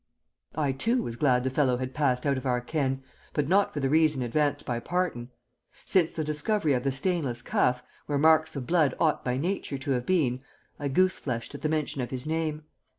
[0.55, 3.03] I, too, was glad the fellow had passed out of our ken,
[3.33, 5.29] but not for the reason advanced by Parton.
[5.85, 9.91] Since the discovery of the stainless cuff, where marks of blood ought by nature to
[9.91, 10.41] have been,
[10.79, 12.63] I goose fleshed at the mention of his name.